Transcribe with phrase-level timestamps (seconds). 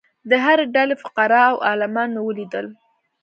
[0.29, 2.65] د هرې ډلې فقراء او عالمان مې ولیدل.